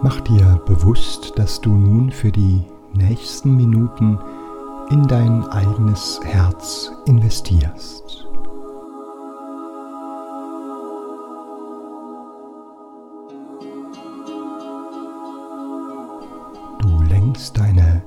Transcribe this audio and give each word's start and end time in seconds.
Mach 0.00 0.20
dir 0.20 0.60
bewusst, 0.64 1.32
dass 1.36 1.60
du 1.60 1.70
nun 1.70 2.12
für 2.12 2.30
die 2.30 2.62
nächsten 2.92 3.56
Minuten 3.56 4.18
in 4.90 5.06
dein 5.08 5.44
eigenes 5.48 6.20
Herz 6.22 6.92
investierst. 7.06 8.26
Du 16.80 17.02
lenkst 17.08 17.58
deine 17.58 18.02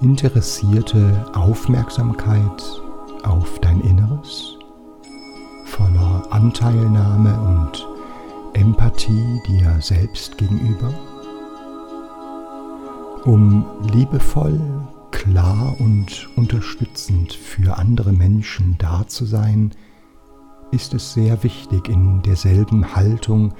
interessierte 0.00 1.26
Aufmerksamkeit 1.32 2.82
auf 3.22 3.58
dein 3.60 3.80
Inneres 3.82 4.58
voller 5.64 6.22
Anteilnahme 6.30 7.40
und 7.40 7.88
Empathie 8.54 9.40
dir 9.46 9.76
selbst 9.80 10.36
gegenüber, 10.36 10.92
um 13.24 13.64
liebevoll, 13.92 14.60
klar 15.10 15.74
und 15.78 16.28
unterstützend 16.36 17.32
für 17.32 17.76
andere 17.76 18.12
Menschen 18.12 18.76
da 18.78 19.06
zu 19.06 19.24
sein, 19.24 19.72
ist 20.70 20.94
es 20.94 21.12
sehr 21.12 21.42
wichtig, 21.42 21.88
in 21.88 22.22
derselben 22.22 22.94
Haltung 22.94 23.54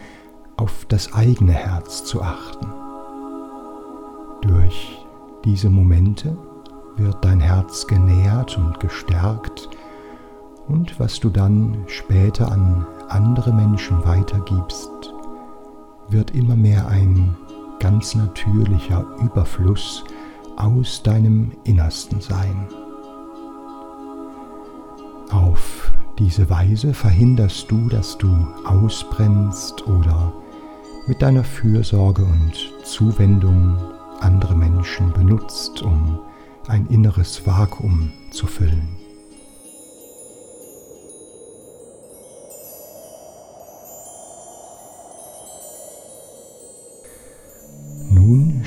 auf 0.56 0.86
das 0.88 1.12
eigene 1.12 1.52
Herz 1.52 2.04
zu 2.04 2.22
achten. 2.22 2.66
Durch 4.42 4.98
diese 5.44 5.70
Momente 5.70 6.36
wird 6.96 7.24
dein 7.24 7.40
Herz 7.40 7.86
genährt 7.86 8.56
und 8.56 8.78
gestärkt 8.80 9.68
und 10.70 11.00
was 11.00 11.18
du 11.18 11.30
dann 11.30 11.84
später 11.88 12.52
an 12.52 12.86
andere 13.08 13.52
Menschen 13.52 14.04
weitergibst, 14.04 15.12
wird 16.08 16.30
immer 16.30 16.54
mehr 16.54 16.86
ein 16.86 17.36
ganz 17.80 18.14
natürlicher 18.14 19.04
Überfluss 19.20 20.04
aus 20.56 21.02
deinem 21.02 21.52
Innersten 21.64 22.20
sein. 22.20 22.68
Auf 25.30 25.92
diese 26.18 26.50
Weise 26.50 26.92
verhinderst 26.92 27.70
du, 27.70 27.88
dass 27.88 28.18
du 28.18 28.28
ausbrennst 28.64 29.86
oder 29.86 30.32
mit 31.06 31.22
deiner 31.22 31.44
Fürsorge 31.44 32.22
und 32.22 32.52
Zuwendung 32.84 33.76
andere 34.20 34.54
Menschen 34.54 35.12
benutzt, 35.12 35.82
um 35.82 36.18
ein 36.68 36.86
inneres 36.86 37.46
Vakuum 37.46 38.12
zu 38.30 38.46
füllen. 38.46 38.99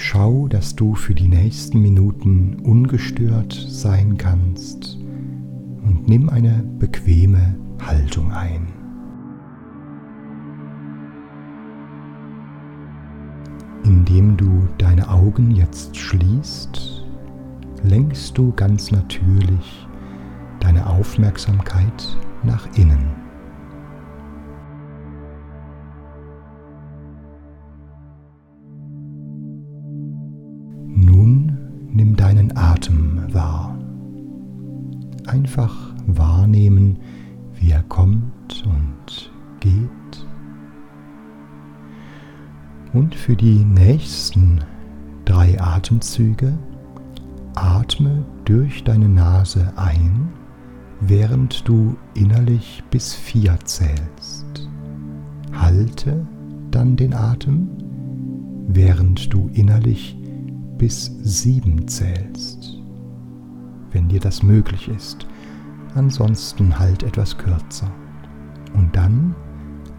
Schau, 0.04 0.50
dass 0.50 0.76
du 0.76 0.96
für 0.96 1.16
die 1.16 1.30
nächsten 1.30 1.82
Minuten 1.82 2.58
ungestört 2.64 3.54
sein 3.54 4.18
kannst 4.18 4.98
und 5.86 6.08
nimm 6.08 6.30
eine 6.30 6.62
bequeme 6.78 7.56
Haltung 7.82 8.32
ein. 8.34 8.68
Indem 13.86 14.36
du 14.36 14.68
deine 14.78 15.10
Augen 15.10 15.52
jetzt 15.52 15.96
schließt, 15.96 17.06
lenkst 17.84 18.38
du 18.38 18.52
ganz 18.54 18.92
natürlich 18.92 19.88
deine 20.60 20.86
Aufmerksamkeit 20.86 22.18
nach 22.44 22.68
innen. 22.76 23.23
Einfach 35.28 35.94
wahrnehmen, 36.06 37.00
wie 37.54 37.72
er 37.72 37.84
kommt 37.84 38.64
und 38.66 39.32
geht 39.60 39.90
und 42.94 43.16
für 43.16 43.36
die 43.36 43.66
nächsten 43.66 44.60
drei 45.26 45.60
Atemzüge 45.60 46.54
atme 47.56 48.24
durch 48.46 48.84
deine 48.84 49.10
Nase 49.10 49.74
ein, 49.76 50.30
während 51.02 51.68
du 51.68 51.96
innerlich 52.14 52.84
bis 52.92 53.14
vier 53.14 53.58
zählst. 53.66 54.70
Halte 55.52 56.26
dann 56.72 56.96
den 56.96 57.14
Atem, 57.14 57.70
während 58.68 59.34
du 59.34 59.50
innerlich 59.54 60.16
bis 60.78 61.12
sieben 61.24 61.88
zählst, 61.88 62.63
wenn 63.94 64.10
dir 64.10 64.20
das 64.20 64.44
möglich 64.44 64.90
ist. 64.90 65.26
Ansonsten 65.96 66.80
halt 66.80 67.04
etwas 67.04 67.38
kürzer. 67.38 67.92
Und 68.74 68.96
dann 68.96 69.36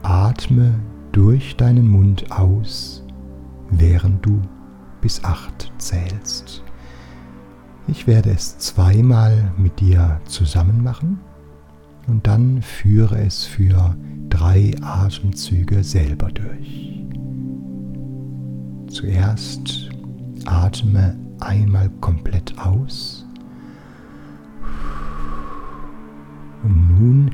atme 0.03 0.75
durch 1.13 1.57
deinen 1.57 1.89
Mund 1.89 2.31
aus, 2.33 3.05
während 3.71 4.25
du 4.27 4.43
bis 5.01 5.23
acht 5.25 5.73
zählst. 5.79 6.63
Ich 7.87 8.07
werde 8.07 8.31
es 8.31 8.59
zweimal 8.59 9.53
mit 9.57 9.79
dir 9.79 10.21
zusammen 10.25 10.83
machen 10.83 11.21
und 12.07 12.27
dann 12.27 12.63
führe 12.63 13.19
es 13.19 13.45
für 13.45 13.95
drei 14.29 14.75
Atemzüge 14.83 15.85
selber 15.85 16.31
durch. 16.33 17.05
Zuerst 18.89 19.91
atme 20.47 21.17
einmal 21.41 21.91
komplett 22.01 22.59
aus 22.59 23.24
und 26.65 26.99
nun 26.99 27.31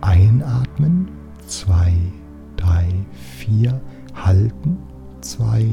einatmen, 0.00 1.08
zwei, 1.46 1.92
drei, 2.56 2.86
vier, 3.12 3.80
halten, 4.14 4.78
zwei, 5.20 5.66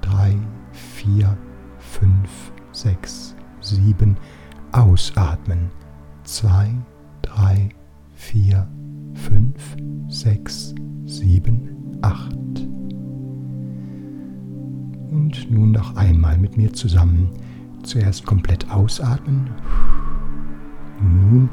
drei, 0.00 0.36
vier, 0.72 1.36
fünf, 1.78 2.52
sechs, 2.72 3.34
sieben, 3.60 4.16
ausatmen, 4.72 5.70
zwei, 6.24 6.70
drei, 7.22 7.68
vier, 8.14 8.68
fünf, 9.14 9.76
sechs, 10.08 10.74
sieben, 11.06 11.98
acht. 12.02 12.34
Und 15.10 15.50
nun 15.50 15.72
noch 15.72 15.96
einmal 15.96 16.36
mit 16.36 16.56
mir 16.56 16.72
zusammen. 16.72 17.30
Zuerst 17.82 18.26
komplett 18.26 18.70
ausatmen. 18.70 19.48
Nun 21.00 21.48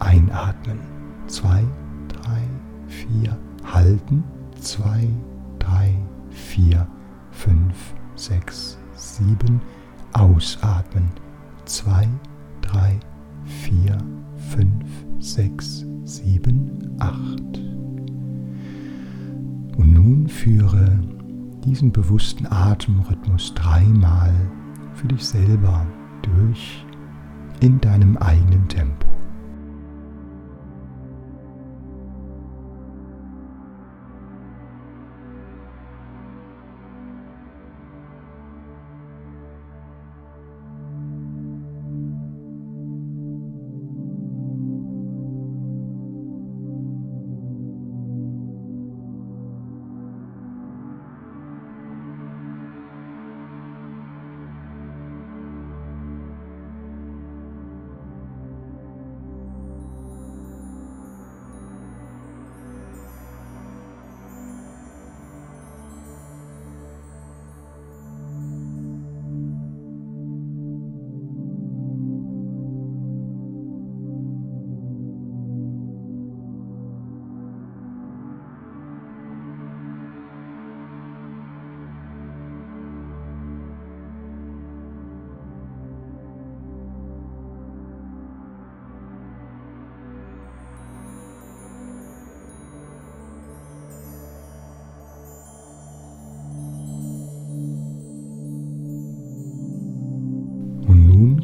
einatmen. 0.00 0.78
Zwei, 1.26 1.62
drei, 2.08 2.42
vier, 2.86 3.36
halten. 3.64 4.24
Zwei, 4.60 5.08
drei, 5.58 5.94
vier, 6.30 6.86
fünf, 7.30 7.94
sechs, 8.16 8.78
sieben. 8.94 9.60
Ausatmen. 10.12 11.08
Zwei, 11.64 12.08
drei, 12.62 12.98
vier, 13.44 13.96
fünf, 14.50 14.84
sechs, 15.20 15.86
sieben, 16.04 16.96
acht. 16.98 17.60
Und 19.76 19.92
nun 19.94 20.26
führe 20.26 20.98
diesen 21.64 21.92
bewussten 21.92 22.46
Atemrhythmus 22.50 23.54
dreimal 23.54 24.32
für 24.94 25.08
dich 25.08 25.24
selber 25.24 25.86
durch 26.22 26.84
in 27.60 27.80
deinem 27.80 28.16
eigenen 28.16 28.66
Tempo. 28.68 29.09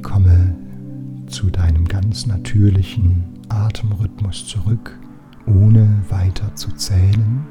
Komme 0.07 0.55
zu 1.27 1.51
deinem 1.51 1.85
ganz 1.85 2.27
natürlichen 2.27 3.25
Atemrhythmus 3.49 4.47
zurück, 4.47 4.97
ohne 5.47 6.01
weiter 6.09 6.55
zu 6.55 6.71
zählen. 6.77 7.45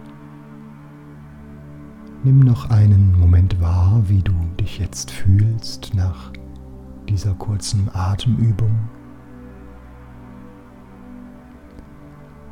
Nimm 2.23 2.39
noch 2.39 2.69
einen 2.69 3.19
Moment 3.19 3.59
wahr, 3.59 4.01
wie 4.07 4.21
du 4.21 4.33
dich 4.57 4.79
jetzt 4.79 5.11
fühlst 5.11 5.93
nach 5.95 6.31
dieser 7.09 7.33
kurzen 7.33 7.89
Atemübung. 7.93 8.79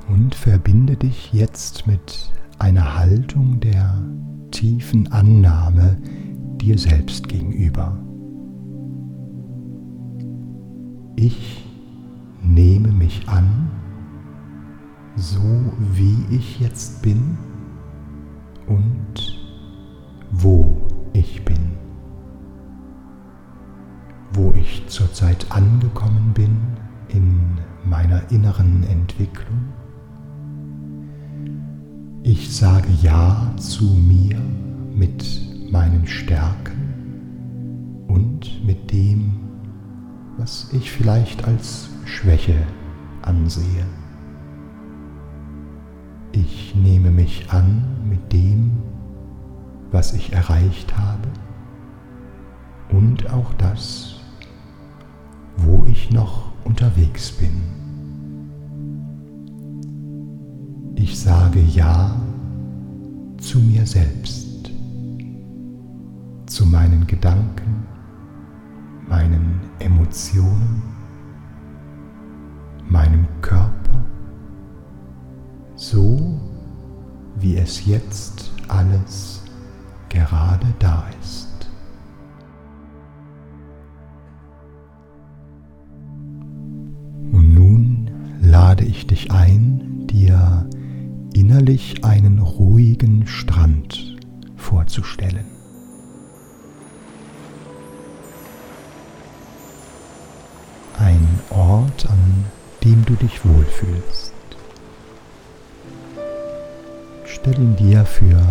Und 0.09 0.35
verbinde 0.35 0.97
dich 0.97 1.31
jetzt 1.31 1.88
mit 1.88 2.29
einer 2.59 2.97
Haltung 2.97 3.61
der 3.61 4.03
tiefen 4.51 5.09
Annahme 5.13 5.97
dir 6.57 6.77
selbst 6.77 7.29
gegenüber. 7.29 7.97
Ich 11.25 11.64
nehme 12.42 12.92
mich 12.92 13.30
an, 13.30 13.72
so 15.16 15.40
wie 15.96 16.18
ich 16.30 16.60
jetzt 16.60 17.02
bin 17.02 17.38
und 18.68 19.40
wo 20.31 20.81
ich 21.14 21.46
bin. 21.46 21.78
Wo 24.34 24.52
ich 24.52 24.86
zurzeit 24.88 25.50
angekommen 25.50 26.34
bin 26.34 26.58
in 27.08 27.58
meiner 27.86 28.30
inneren 28.30 28.84
Entwicklung. 28.84 29.70
Ich 32.24 32.54
sage 32.54 32.90
Ja 33.02 33.54
zu 33.56 33.86
mir 33.86 34.42
mit 34.94 35.72
meinen 35.72 36.06
Stärken 36.06 38.04
und 38.10 38.66
mit 38.66 38.92
dem, 38.92 39.43
was 40.38 40.69
ich 40.74 40.91
vielleicht 40.91 41.45
als 41.45 41.89
Schwäche 42.06 42.56
ansehe. 43.21 43.85
Ich 46.31 46.74
nehme 46.75 47.12
mich 47.12 47.51
an 47.51 47.83
mit 48.09 48.33
dem, 48.33 48.71
was 49.91 50.13
ich 50.13 50.33
erreicht 50.33 50.97
habe 50.97 51.30
und 52.89 53.30
auch 53.31 53.53
das, 53.53 54.15
wo 55.57 55.85
ich 55.85 56.12
noch 56.12 56.51
unterwegs 56.63 57.31
bin. 57.31 57.62
Ich 60.95 61.19
sage 61.19 61.59
Ja 61.59 62.19
zu 63.38 63.59
mir 63.59 63.86
selbst, 63.86 64.71
zu 66.47 66.65
meinen 66.65 67.06
Gedanken, 67.06 67.86
meinen 69.13 69.60
Emotionen, 69.77 70.81
meinem 72.89 73.27
Körper, 73.42 74.04
so 75.75 76.39
wie 77.36 77.57
es 77.57 77.86
jetzt 77.86 78.51
alles 78.69 79.44
gerade 80.10 80.65
da 80.80 81.06
ist. 81.21 81.69
Und 87.31 87.54
nun 87.54 88.10
lade 88.42 88.83
ich 88.83 89.06
dich 89.06 89.31
ein, 89.31 90.07
dir 90.07 90.68
innerlich 91.36 92.04
einen 92.04 92.39
ruhigen 92.39 93.27
Strand 93.27 94.18
vorzustellen. 94.56 95.52
Du 103.13 103.27
dich 103.27 103.45
wohlfühlst. 103.45 104.33
Stell 107.25 107.56
ihn 107.56 107.75
dir 107.75 108.06
für 108.06 108.42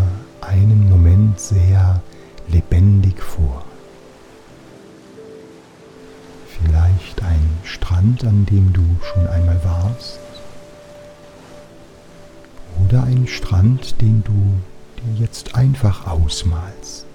einen 0.41 0.89
Moment 0.89 1.41
sehr 1.41 2.01
lebendig 2.49 3.21
vor. 3.21 3.65
Vielleicht 6.47 7.23
ein 7.23 7.59
Strand, 7.65 8.25
an 8.25 8.47
dem 8.47 8.73
du 8.73 8.85
schon 9.03 9.27
einmal 9.27 9.61
warst. 9.65 10.21
Oder 12.85 13.03
ein 13.05 13.27
Strand, 13.27 14.01
den 14.01 14.23
du 14.23 14.61
dir 15.03 15.23
jetzt 15.25 15.57
einfach 15.57 16.07
ausmalst. 16.07 17.07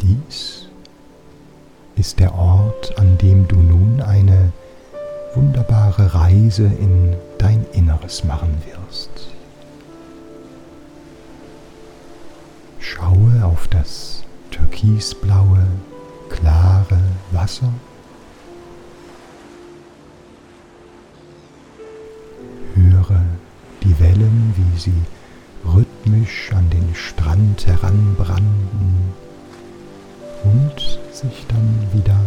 Dies 0.00 0.63
ist 2.04 2.20
der 2.20 2.34
Ort, 2.34 2.98
an 2.98 3.16
dem 3.16 3.48
du 3.48 3.56
nun 3.56 4.02
eine 4.02 4.52
wunderbare 5.34 6.14
Reise 6.14 6.64
in 6.64 7.16
dein 7.38 7.64
Inneres 7.72 8.24
machen 8.24 8.62
wirst. 8.66 9.08
Schaue 12.78 13.42
auf 13.42 13.68
das 13.68 14.22
türkisblaue, 14.50 15.66
klare 16.28 17.00
Wasser. 17.32 17.72
Höre 22.74 23.22
die 23.82 23.98
Wellen, 23.98 24.52
wie 24.58 24.78
sie 24.78 25.02
rhythmisch 25.64 26.52
an 26.52 26.68
den 26.68 26.94
Strand 26.94 27.66
heranbranden 27.66 29.14
und 30.44 31.00
sich 31.30 31.46
dann 31.48 31.88
wieder 31.92 32.20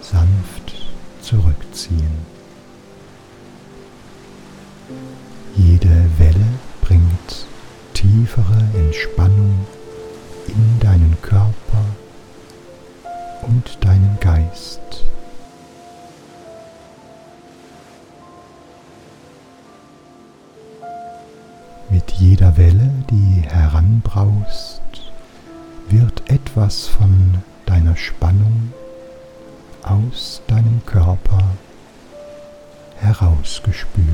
sanft 0.00 0.72
zurückziehen. 1.20 2.26
Jede 5.56 6.08
Welle 6.18 6.46
bringt 6.80 7.46
tiefere 7.92 8.62
Entspannung 8.74 9.66
in 10.46 10.80
deinen 10.80 11.16
Körper 11.20 11.84
und 13.42 13.84
deinen 13.84 14.16
Geist. 14.20 14.80
Mit 21.90 22.10
jeder 22.12 22.56
Welle, 22.56 22.90
die 23.10 23.42
heranbraust, 23.42 24.80
wird 25.88 26.22
etwas 26.30 26.86
von 26.86 27.42
deiner 27.88 27.96
Spannung 27.96 28.72
aus 29.82 30.42
deinem 30.46 30.82
Körper 30.84 31.42
herausgespült. 32.96 34.06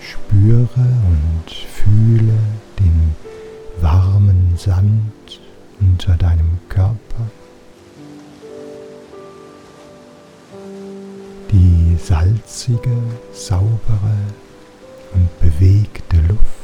Spüre 0.00 0.68
und 0.76 1.50
fühle 1.50 2.38
den 2.78 3.14
warmen 3.80 4.54
Sand 4.56 5.40
unter 5.80 6.16
deinem 6.16 6.58
Körper, 6.68 7.30
die 11.50 11.96
salzige, 11.96 12.96
saubere 13.32 14.14
und 15.14 15.40
bewegte 15.40 16.18
Luft 16.28 16.57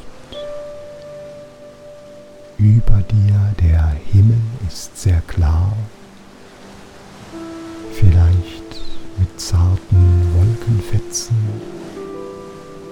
über 2.64 3.02
dir, 3.02 3.54
der 3.60 3.94
Himmel 4.10 4.40
ist 4.66 4.96
sehr 4.96 5.20
klar, 5.26 5.76
vielleicht 7.92 8.80
mit 9.18 9.38
zarten 9.38 10.34
Wolkenfetzen, 10.34 11.36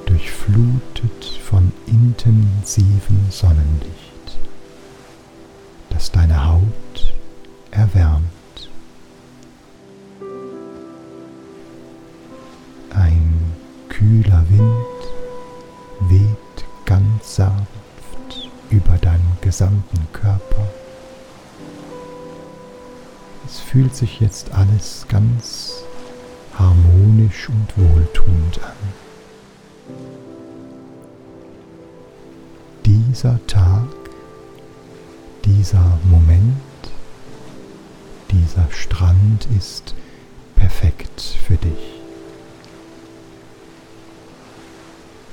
durchflutet 0.05 1.25
von 1.43 1.73
intensivem 1.87 3.31
Sonnenlicht, 3.31 4.39
das 5.89 6.13
deine 6.13 6.47
Haut 6.47 7.15
erwärmt. 7.71 8.29
Ein 12.91 13.41
kühler 13.89 14.45
Wind 14.51 14.92
gesamten 19.63 20.09
Körper. 20.13 20.69
Es 23.47 23.61
fühlt 23.61 23.95
sich 23.95 24.19
jetzt 24.19 24.51
alles 24.51 25.07
ganz 25.09 25.85
harmonisch 26.59 27.49
und 27.49 27.69
wohltuend 27.77 28.61
an. 28.65 28.73
Dieser 32.85 33.39
Tag, 33.47 33.87
dieser 35.45 35.97
Moment, 36.11 36.57
dieser 38.33 38.69
Strand 38.73 39.47
ist 39.57 39.95
perfekt 40.57 41.21
für 41.47 41.57
dich. 41.57 42.01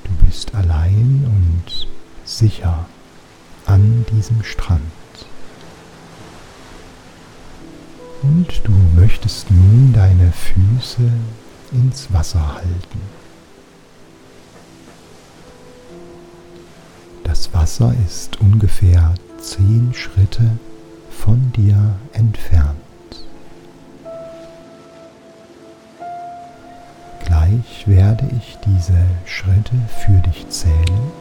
Du 0.04 0.28
bist 0.28 0.54
allein 0.54 1.26
und 1.26 1.88
sicher 2.26 2.86
an 3.70 4.04
diesem 4.12 4.44
Strand. 4.44 4.82
Und 8.24 8.48
du 8.64 8.72
möchtest 9.00 9.50
nun 9.52 9.94
deine 9.94 10.32
Füße 10.32 11.12
ins 11.72 12.12
Wasser 12.12 12.56
halten. 12.56 13.02
Das 17.24 17.54
Wasser 17.54 17.94
ist 18.08 18.42
ungefähr 18.42 19.14
zehn 19.40 19.94
Schritte 19.94 20.50
von 21.12 21.52
dir 21.56 21.96
entfernt. 22.14 22.76
Gleich 27.24 27.88
werde 27.88 28.28
ich 28.36 28.58
diese 28.66 29.06
Schritte 29.26 29.76
für 30.00 30.20
dich 30.28 30.50
zählen 30.50 31.19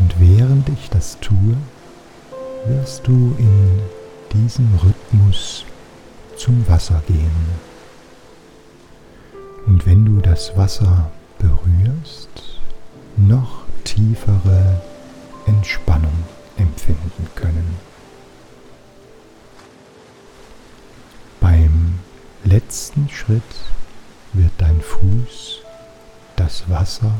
und 0.00 0.18
während 0.18 0.68
ich 0.70 0.90
das 0.90 1.18
tue, 1.20 1.56
wirst 2.66 3.06
du 3.06 3.34
in 3.38 3.80
diesem 4.32 4.68
Rhythmus 4.82 5.64
zum 6.36 6.66
Wasser 6.68 7.02
gehen. 7.06 7.30
Und 9.66 9.86
wenn 9.86 10.04
du 10.04 10.20
das 10.20 10.56
Wasser 10.56 11.10
berührst, 11.38 12.58
noch 13.16 13.64
tiefere 13.84 14.80
Entspannung 15.46 16.12
empfinden 16.56 17.26
können. 17.34 17.76
Beim 21.40 21.98
letzten 22.44 23.08
Schritt 23.08 23.42
wird 24.32 24.52
dein 24.58 24.80
Fuß 24.80 25.60
das 26.36 26.68
Wasser 26.68 27.12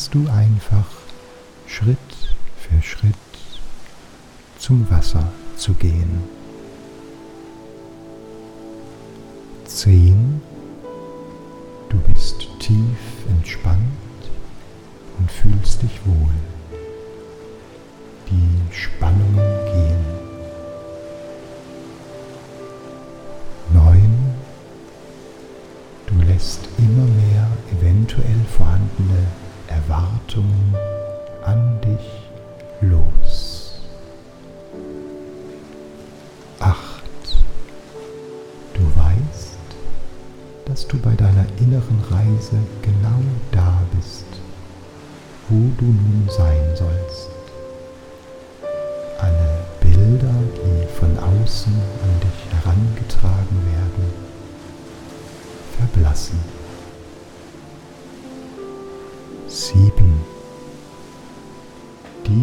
beginnst 0.00 0.14
du 0.14 0.32
einfach 0.32 0.86
Schritt 1.66 1.98
für 2.56 2.82
Schritt 2.82 3.14
zum 4.58 4.88
Wasser 4.90 5.30
zu 5.56 5.74
gehen. 5.74 6.22
Zehn, 9.66 10.40
du 11.90 11.98
bist 11.98 12.48
tief 12.60 13.26
entspannt 13.28 13.80
und 15.18 15.30
fühlst 15.30 15.82
dich 15.82 16.00
wohl. 16.06 16.34
Die 18.30 18.74
Spannungen 18.74 19.64
gehen. 19.66 20.04
Neun, 23.74 24.18
du 26.06 26.14
lässt 26.26 26.60
immer 26.78 27.04
mehr 27.04 27.48
eventuell 27.72 28.40
vorhandene 28.56 29.26
Erwartungen 29.70 30.74
an 31.44 31.80
dich 31.80 32.30
los. 32.80 33.80
Acht, 36.58 37.36
du 38.74 38.82
weißt, 38.82 39.58
dass 40.66 40.86
du 40.86 40.98
bei 40.98 41.14
deiner 41.14 41.46
inneren 41.58 42.00
Reise 42.10 42.58
genau 42.82 43.22
da 43.52 43.80
bist, 43.96 44.26
wo 45.48 45.70
du 45.78 45.86
nun 45.86 46.28
sein 46.28 46.76
sollst. 46.76 47.39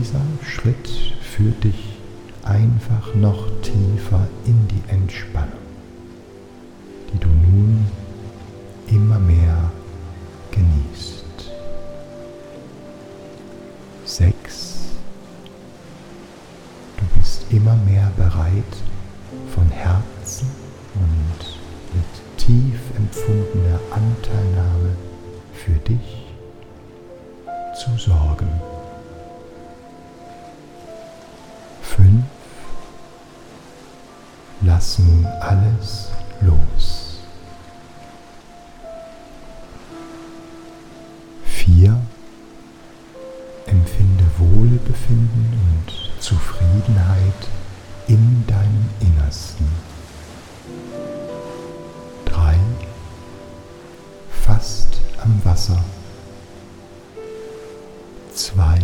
Dieser 0.08 0.22
Schritt 0.50 0.88
führt 1.22 1.66
dich 1.66 1.98
einfach 2.42 3.14
noch 3.14 3.50
tiefer 3.62 4.26
in 4.46 4.57
Wasser. 55.58 55.84
2. 58.36 58.80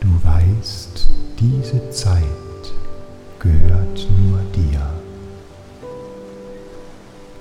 Du 0.00 0.08
weißt, 0.24 1.08
diese 1.38 1.90
Zeit 1.90 2.24
gehört 3.38 4.08
nur 4.18 4.40
dir. 4.52 4.80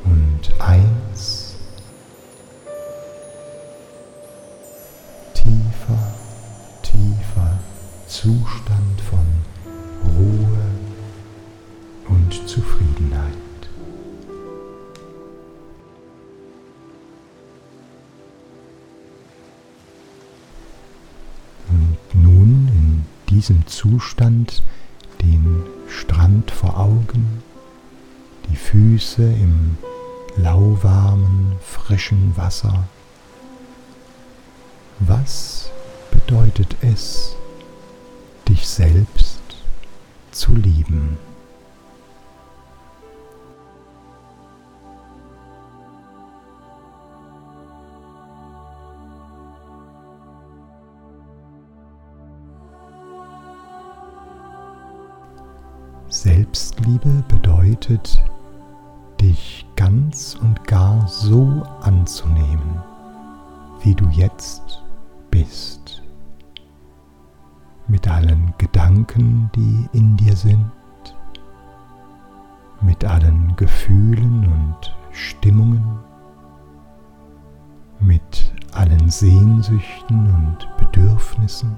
Und 0.05 0.61
1. 0.61 1.55
Tiefer, 5.33 6.13
tiefer 6.83 7.57
Zustand 8.05 8.62
diesem 23.43 23.67
Zustand 23.67 24.63
den 25.21 25.63
Strand 25.89 26.49
vor 26.49 26.79
Augen, 26.79 27.43
die 28.49 28.55
Füße 28.55 29.21
im 29.21 29.77
lauwarmen, 30.37 31.57
frischen 31.61 32.37
Wasser. 32.37 32.85
Was 34.99 35.69
bedeutet 36.09 36.77
es, 36.79 37.35
dich 38.47 38.65
selbst 38.65 39.41
zu 40.31 40.55
lieben? 40.55 41.17
Selbstliebe 56.93 57.23
bedeutet, 57.27 58.23
dich 59.19 59.65
ganz 59.75 60.37
und 60.39 60.63
gar 60.67 61.07
so 61.07 61.63
anzunehmen, 61.81 62.83
wie 63.81 63.95
du 63.95 64.05
jetzt 64.09 64.83
bist. 65.31 66.03
Mit 67.87 68.07
allen 68.07 68.53
Gedanken, 68.59 69.49
die 69.55 69.89
in 69.93 70.17
dir 70.17 70.35
sind, 70.35 70.71
mit 72.81 73.03
allen 73.05 73.55
Gefühlen 73.55 74.45
und 74.45 74.95
Stimmungen, 75.11 75.99
mit 77.99 78.53
allen 78.73 79.09
Sehnsüchten 79.09 80.27
und 80.31 80.67
Bedürfnissen 80.77 81.75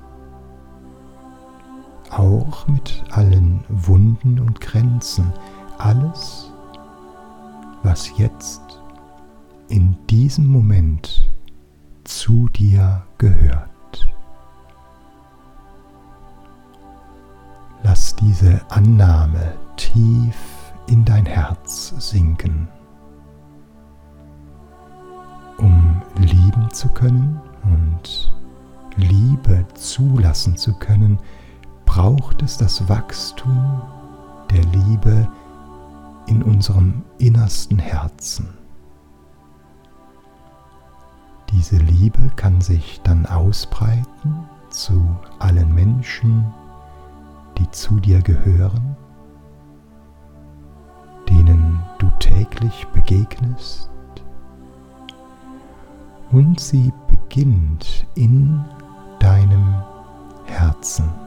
auch 2.18 2.68
mit 2.68 3.04
allen 3.12 3.64
Wunden 3.70 4.40
und 4.40 4.62
Grenzen, 4.62 5.32
alles, 5.78 6.52
was 7.84 8.18
jetzt 8.18 8.62
in 9.68 9.98
diesem 10.10 10.48
Moment 10.48 11.30
zu 12.04 12.48
dir 12.50 13.04
gehört. 13.18 13.70
Lass 17.84 18.16
diese 18.16 18.62
Annahme 18.70 19.54
tief 19.76 20.36
in 20.88 21.06
dein 21.06 21.26
Herz 21.26 21.94
sinken. 22.00 22.68
Um 25.58 26.02
lieben 26.18 26.70
zu 26.72 26.90
können 26.90 27.40
und 27.64 28.32
Liebe 28.98 29.66
zulassen 29.76 30.58
zu 30.58 30.74
können, 30.74 31.20
braucht 31.86 32.42
es 32.42 32.58
das 32.58 32.88
Wachstum 32.90 33.82
der 34.52 34.64
Liebe 34.66 35.28
in 36.28 36.44
unserem 36.44 37.04
innersten 37.18 37.80
Herzen. 37.80 38.58
Diese 41.52 41.78
Liebe 41.78 42.32
kann 42.36 42.60
sich 42.62 43.00
dann 43.04 43.26
ausbreiten 43.26 44.50
zu 44.70 45.08
allen 45.40 45.74
Menschen, 45.74 46.46
die 47.58 47.70
zu 47.72 48.00
dir 48.00 48.22
gehören, 48.22 48.98
denen 51.30 51.82
du 52.00 52.10
täglich 52.20 52.86
begegnest 52.94 53.90
und 56.32 56.60
sie 56.60 56.92
beginnt 57.08 58.06
in 58.16 58.64
deinem 59.20 59.82
Herzen. 60.46 61.25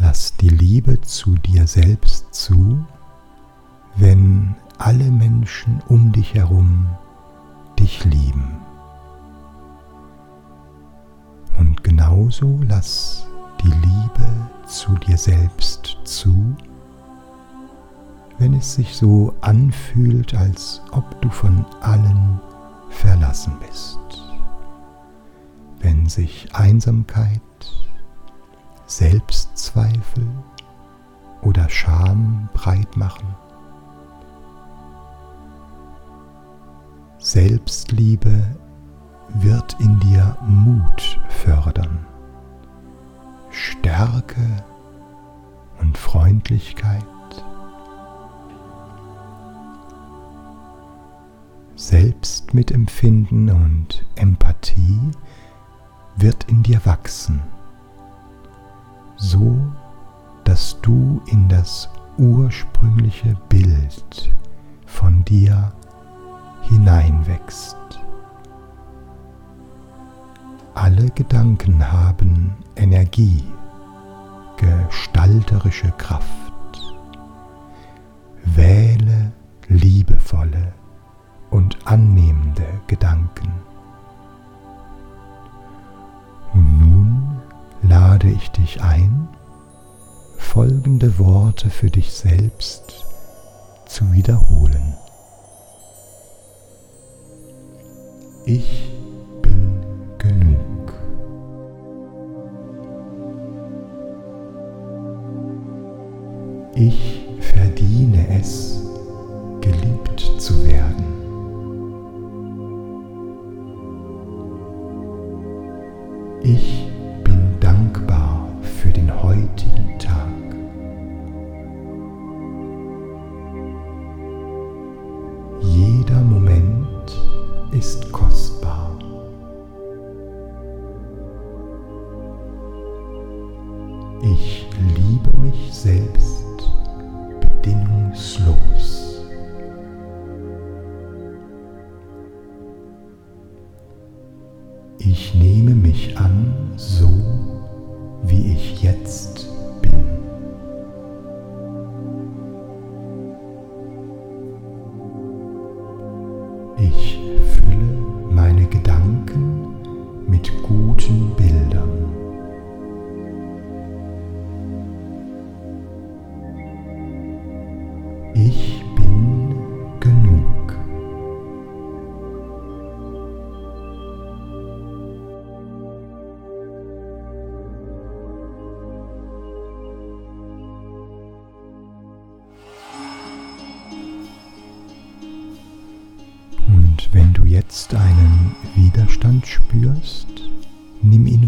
Lass 0.00 0.34
die 0.36 0.48
Liebe 0.48 0.98
zu 1.02 1.34
dir 1.34 1.66
selbst 1.66 2.32
zu, 2.32 2.82
wenn 3.96 4.54
alle 4.78 5.10
Menschen 5.10 5.82
um 5.88 6.10
dich 6.10 6.34
herum 6.34 6.88
dich 7.78 8.02
lieben. 8.06 8.56
Und 11.58 11.84
genauso 11.84 12.60
lass 12.66 13.26
die 13.62 13.68
Liebe 13.68 14.50
zu 14.66 14.94
dir 14.94 15.18
selbst 15.18 15.98
zu, 16.04 16.56
wenn 18.38 18.54
es 18.54 18.76
sich 18.76 18.96
so 18.96 19.34
anfühlt, 19.42 20.34
als 20.34 20.80
ob 20.92 21.20
du 21.20 21.28
von 21.28 21.66
allen 21.82 22.40
verlassen 22.88 23.52
bist. 23.68 23.98
Wenn 25.80 26.08
sich 26.08 26.48
Einsamkeit, 26.54 27.42
Selbstzweifel 28.90 30.26
oder 31.42 31.68
Scham 31.68 32.48
breit 32.52 32.96
machen. 32.96 33.28
Selbstliebe 37.18 38.56
wird 39.28 39.76
in 39.78 40.00
dir 40.00 40.36
Mut 40.44 41.20
fördern, 41.28 42.04
Stärke 43.50 44.64
und 45.80 45.96
Freundlichkeit. 45.96 47.04
Selbstmitempfinden 51.76 53.50
und 53.50 54.04
Empathie 54.16 55.12
wird 56.16 56.44
in 56.50 56.64
dir 56.64 56.84
wachsen, 56.84 57.40
so 59.20 59.56
dass 60.44 60.80
du 60.80 61.20
in 61.26 61.48
das 61.48 61.88
ursprüngliche 62.16 63.36
Bild 63.48 64.34
von 64.86 65.24
dir 65.24 65.72
hineinwächst. 66.62 67.76
Alle 70.74 71.10
Gedanken 71.10 71.92
haben 71.92 72.56
Energie, 72.74 73.44
gestalterische 74.56 75.92
Kraft. 75.98 76.26
Wähle 78.44 79.32
liebevolle 79.68 80.72
und 81.50 81.76
annehmende 81.84 82.66
Gedanken. 82.86 83.52
Lade 87.90 88.30
ich 88.30 88.52
dich 88.52 88.80
ein, 88.82 89.28
folgende 90.38 91.18
Worte 91.18 91.70
für 91.70 91.90
dich 91.90 92.12
selbst 92.12 93.04
zu 93.86 94.12
wiederholen. 94.12 94.94
Ich 98.46 98.92
bin 99.42 99.82
genug. 100.18 100.92
Ich 106.76 107.26
verdiene 107.40 108.38
es, 108.38 108.79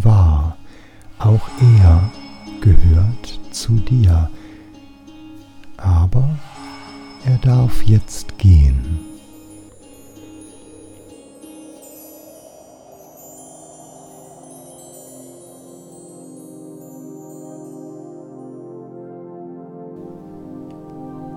wahr. 0.05 0.57
Auch 1.19 1.49
er 1.81 2.11
gehört 2.61 3.41
zu 3.51 3.73
dir. 3.75 4.29
Aber 5.77 6.29
er 7.25 7.39
darf 7.39 7.83
jetzt 7.85 8.39
gehen. 8.39 8.99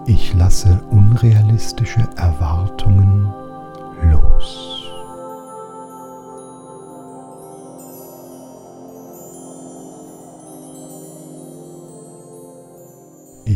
Ich 0.08 0.36
lasse 0.36 0.80
unrealistische 0.92 2.08
Erwartungen 2.18 3.28
los. 4.12 4.75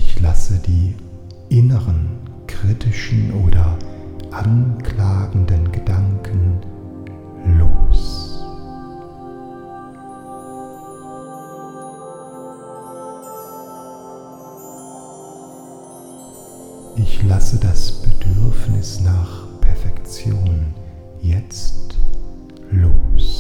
Ich 0.02 0.18
lasse 0.22 0.58
die 0.66 0.96
inneren 1.50 2.08
kritischen 2.48 3.34
oder 3.44 3.78
anklagenden 4.32 5.70
Gedanken 5.74 6.62
los. 7.58 8.46
Ich 16.96 17.22
lasse 17.24 17.60
das 17.60 18.02
Bedürfnis 18.02 19.02
nach 19.02 19.48
Perfektion 19.60 20.74
jetzt 21.22 21.98
los. 22.72 23.39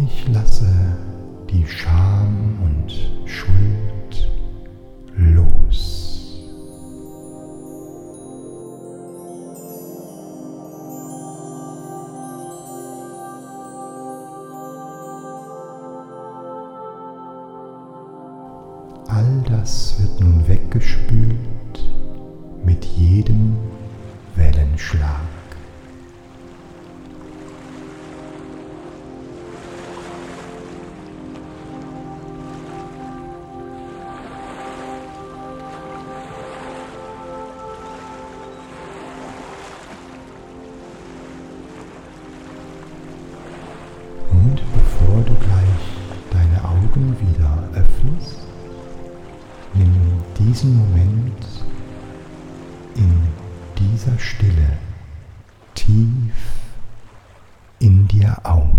Ich 0.00 0.28
lasse 0.28 0.68
die 1.50 1.66
Scham 1.66 2.56
und 2.62 3.28
Schuld 3.28 4.28
los. 5.16 6.17
Augen 46.98 47.16
wieder 47.20 47.68
öffnest, 47.74 48.38
nimm 49.74 49.88
diesen 50.36 50.76
Moment 50.76 51.46
in 52.96 53.22
dieser 53.78 54.18
Stille 54.18 54.78
tief 55.76 56.34
in 57.78 58.08
dir 58.08 58.36
auf. 58.42 58.77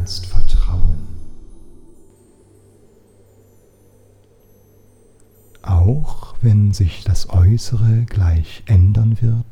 Kannst 0.00 0.24
vertrauen. 0.24 1.08
Auch 5.60 6.34
wenn 6.40 6.72
sich 6.72 7.04
das 7.04 7.28
Äußere 7.28 8.06
gleich 8.06 8.62
ändern 8.64 9.20
wird, 9.20 9.44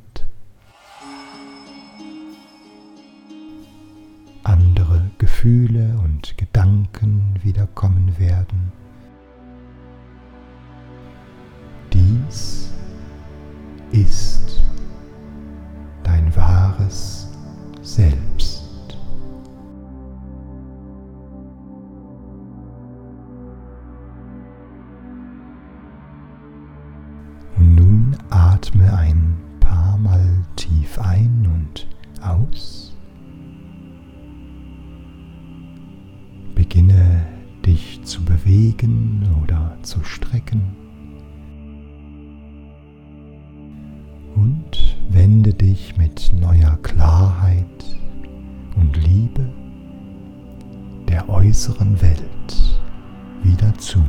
und 31.55 31.87
aus. 32.23 32.97
Beginne 36.55 37.27
dich 37.65 38.01
zu 38.03 38.25
bewegen 38.25 39.29
oder 39.43 39.77
zu 39.83 40.03
strecken. 40.03 40.77
Und 44.35 44.97
wende 45.11 45.53
dich 45.53 45.97
mit 45.97 46.33
neuer 46.33 46.79
Klarheit 46.83 47.99
und 48.77 48.97
Liebe 49.05 49.49
der 51.09 51.29
äußeren 51.29 52.01
Welt 52.01 52.81
wieder 53.43 53.75
zu. 53.79 54.03